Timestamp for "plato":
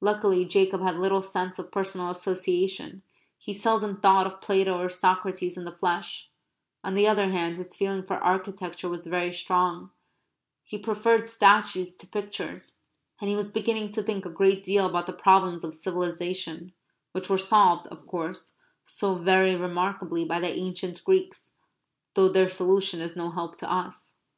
4.40-4.78